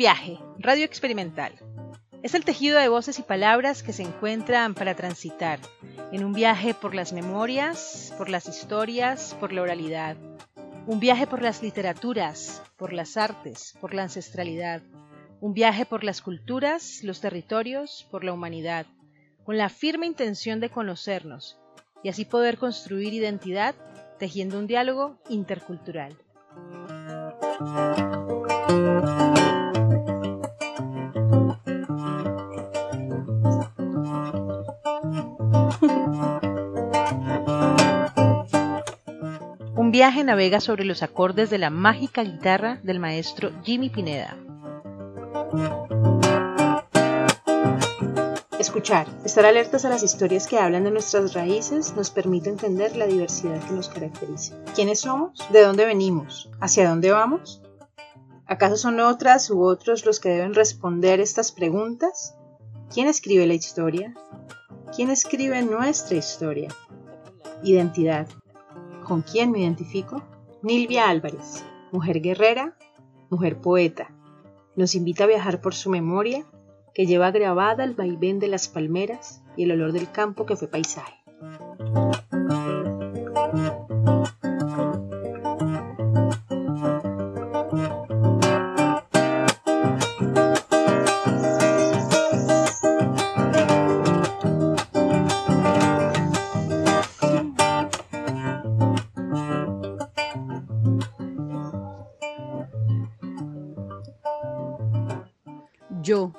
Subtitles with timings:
[0.00, 1.52] viaje, radio experimental.
[2.22, 5.60] Es el tejido de voces y palabras que se encuentran para transitar
[6.10, 10.16] en un viaje por las memorias, por las historias, por la oralidad.
[10.86, 14.80] Un viaje por las literaturas, por las artes, por la ancestralidad.
[15.42, 18.86] Un viaje por las culturas, los territorios, por la humanidad,
[19.44, 21.58] con la firme intención de conocernos
[22.02, 23.74] y así poder construir identidad
[24.18, 26.16] tejiendo un diálogo intercultural.
[39.76, 44.36] Un viaje navega sobre los acordes de la mágica guitarra del maestro Jimmy Pineda.
[48.58, 53.06] Escuchar, estar alertas a las historias que hablan de nuestras raíces nos permite entender la
[53.06, 54.56] diversidad que nos caracteriza.
[54.74, 55.46] ¿Quiénes somos?
[55.50, 56.50] ¿De dónde venimos?
[56.60, 57.62] ¿Hacia dónde vamos?
[58.46, 62.34] ¿Acaso son otras u otros los que deben responder estas preguntas?
[62.92, 64.14] ¿Quién escribe la historia?
[64.94, 66.68] ¿Quién escribe nuestra historia?
[67.62, 68.26] Identidad.
[69.04, 70.24] ¿Con quién me identifico?
[70.62, 72.76] Nilvia Álvarez, mujer guerrera,
[73.30, 74.10] mujer poeta.
[74.74, 76.44] Nos invita a viajar por su memoria,
[76.92, 80.66] que lleva grabada el vaivén de las palmeras y el olor del campo que fue
[80.66, 81.19] paisaje.
[106.02, 106.32] Yo,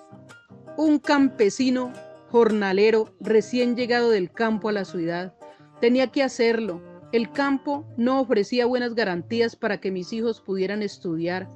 [0.77, 1.93] un campesino
[2.29, 5.35] jornalero recién llegado del campo a la ciudad,
[5.79, 6.81] tenía que hacerlo.
[7.11, 11.47] El campo no ofrecía buenas garantías para que mis hijos pudieran estudiar.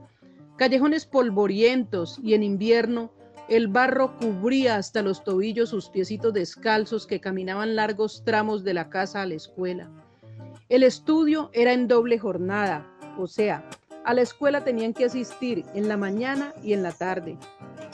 [0.58, 3.12] Callejones polvorientos y en invierno
[3.48, 8.90] el barro cubría hasta los tobillos sus piecitos descalzos que caminaban largos tramos de la
[8.90, 9.90] casa a la escuela.
[10.68, 13.70] El estudio era en doble jornada, o sea,
[14.04, 17.38] a la escuela tenían que asistir en la mañana y en la tarde,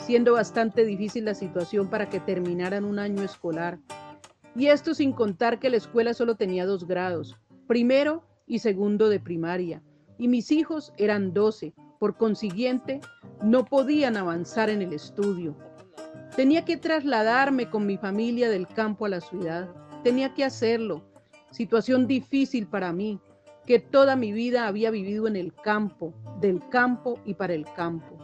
[0.02, 3.78] siendo bastante difícil la situación para que terminaran un año escolar.
[4.54, 7.36] Y esto sin contar que la escuela solo tenía dos grados,
[7.66, 9.82] primero y segundo de primaria,
[10.18, 13.00] y mis hijos eran doce, por consiguiente
[13.42, 15.56] no podían avanzar en el estudio.
[16.36, 19.68] Tenía que trasladarme con mi familia del campo a la ciudad,
[20.02, 21.02] tenía que hacerlo,
[21.50, 23.20] situación difícil para mí,
[23.66, 28.18] que toda mi vida había vivido en el campo, del campo y para el campo.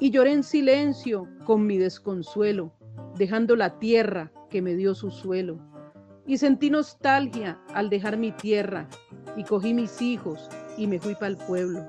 [0.00, 2.72] Y lloré en silencio con mi desconsuelo,
[3.16, 5.58] dejando la tierra que me dio su suelo.
[6.26, 8.88] Y sentí nostalgia al dejar mi tierra
[9.36, 11.86] y cogí mis hijos y me fui para el pueblo.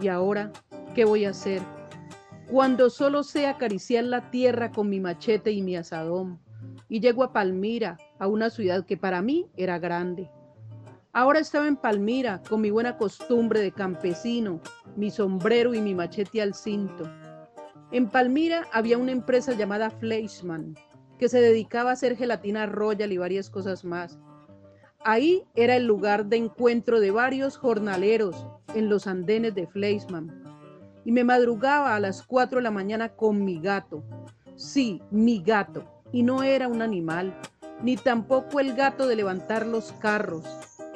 [0.00, 0.52] Y ahora,
[0.94, 1.60] ¿qué voy a hacer?
[2.50, 6.38] Cuando solo sé acariciar la tierra con mi machete y mi asadón,
[6.88, 10.30] y llego a Palmira, a una ciudad que para mí era grande
[11.16, 14.60] Ahora estaba en Palmira con mi buena costumbre de campesino,
[14.96, 17.10] mi sombrero y mi machete al cinto.
[17.90, 20.76] En Palmira había una empresa llamada Fleischmann
[21.18, 24.18] que se dedicaba a hacer gelatina royal y varias cosas más.
[25.06, 30.44] Ahí era el lugar de encuentro de varios jornaleros en los andenes de Fleischmann.
[31.06, 34.04] Y me madrugaba a las 4 de la mañana con mi gato.
[34.54, 35.82] Sí, mi gato.
[36.12, 37.34] Y no era un animal,
[37.82, 40.44] ni tampoco el gato de levantar los carros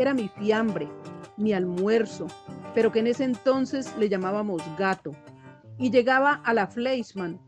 [0.03, 0.89] era mi fiambre,
[1.37, 2.27] mi almuerzo,
[2.75, 5.15] pero que en ese entonces le llamábamos gato.
[5.79, 7.41] Y llegaba a la Fleischmann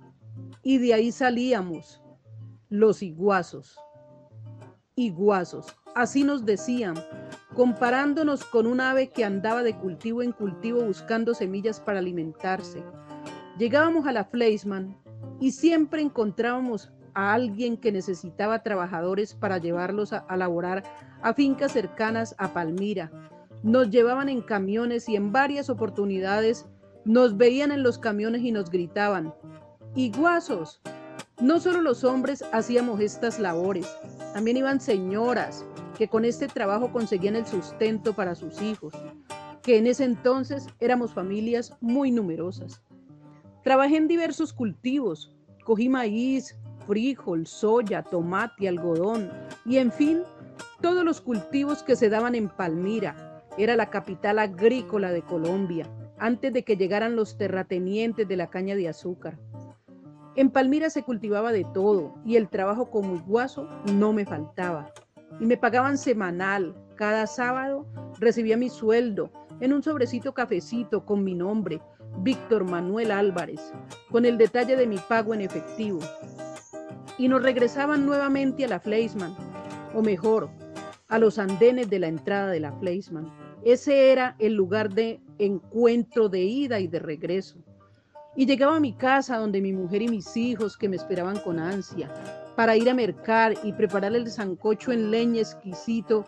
[0.63, 2.03] y de ahí salíamos,
[2.69, 3.77] los iguazos.
[4.95, 6.95] Iguazos, así nos decían,
[7.55, 12.83] comparándonos con un ave que andaba de cultivo en cultivo buscando semillas para alimentarse.
[13.59, 14.97] Llegábamos a la Fleischmann
[15.41, 20.83] y siempre encontrábamos a alguien que necesitaba trabajadores para llevarlos a, laborar
[21.23, 23.11] a fincas cercanas a Palmira.
[23.63, 26.67] Nos llevaban en camiones y en varias oportunidades
[27.05, 29.35] nos veían en los camiones y nos gritaban,
[29.95, 30.81] iguazos.
[31.41, 33.87] No solo los hombres hacíamos estas labores,
[34.33, 35.65] también iban señoras
[35.99, 38.95] que con este trabajo conseguían el sustento para sus hijos,
[39.63, 42.83] que en ese entonces éramos familias muy numerosas.
[43.63, 45.33] Trabajé en diversos cultivos,
[45.65, 46.57] cogí maíz,
[46.87, 49.31] frijol, soya, tomate, algodón
[49.65, 50.23] y en fin,
[50.81, 53.43] todos los cultivos que se daban en Palmira.
[53.59, 55.87] Era la capital agrícola de Colombia,
[56.19, 59.39] antes de que llegaran los terratenientes de la caña de azúcar.
[60.35, 64.91] En Palmira se cultivaba de todo y el trabajo como iguazo no me faltaba.
[65.41, 66.75] Y me pagaban semanal.
[66.97, 67.87] Cada sábado
[68.19, 69.31] recibía mi sueldo
[69.61, 71.81] en un sobrecito cafecito con mi nombre,
[72.19, 73.73] Víctor Manuel Álvarez,
[74.11, 76.01] con el detalle de mi pago en efectivo.
[77.23, 79.33] Y nos regresaban nuevamente a la Fleisman,
[79.95, 80.51] o mejor,
[81.07, 83.33] a los andenes de la entrada de la Fleisman.
[83.65, 87.59] Ese era el lugar de encuentro de ida y de regreso.
[88.35, 91.61] Y llegaba a mi casa donde mi mujer y mis hijos que me esperaban con
[91.61, 92.11] ansia
[92.57, 96.25] para ir a mercar y preparar el sancocho en leña exquisito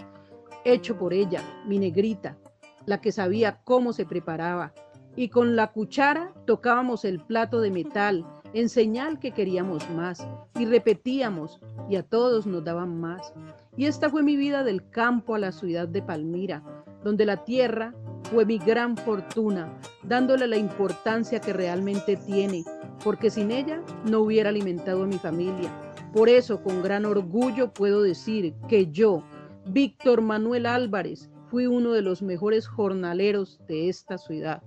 [0.64, 2.38] hecho por ella, mi negrita,
[2.87, 4.73] la que sabía cómo se preparaba.
[5.17, 8.25] Y con la cuchara tocábamos el plato de metal
[8.55, 10.27] en señal que queríamos más
[10.59, 11.61] y repetíamos
[11.91, 13.35] y a todos nos daban más.
[13.77, 16.62] Y esta fue mi vida del campo a la ciudad de Palmira,
[17.03, 17.93] donde la tierra
[18.31, 22.65] fue mi gran fortuna, dándole la importancia que realmente tiene,
[23.03, 25.71] porque sin ella no hubiera alimentado a mi familia.
[26.12, 29.25] Por eso, con gran orgullo puedo decir que yo,
[29.67, 34.62] Víctor Manuel Álvarez, fui uno de los mejores jornaleros de esta ciudad.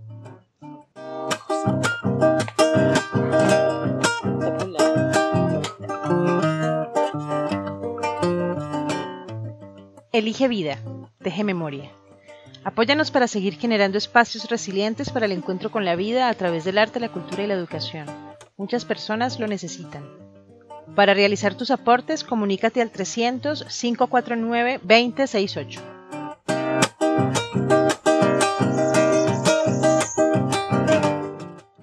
[10.17, 10.79] Elige vida,
[11.19, 11.91] deje memoria.
[12.63, 16.79] Apóyanos para seguir generando espacios resilientes para el encuentro con la vida a través del
[16.79, 18.07] arte, la cultura y la educación.
[18.57, 20.03] Muchas personas lo necesitan.
[20.95, 25.81] Para realizar tus aportes, comunícate al 300-549-2068.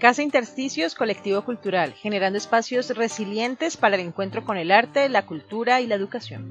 [0.01, 5.81] Casa Intersticios Colectivo Cultural, generando espacios resilientes para el encuentro con el arte, la cultura
[5.81, 6.51] y la educación.